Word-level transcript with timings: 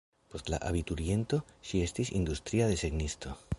Post 0.35 0.47
la 0.53 0.59
abituriento 0.69 1.39
ŝi 1.71 1.83
estis 1.89 2.13
industria 2.23 2.73
desegnisto. 2.75 3.39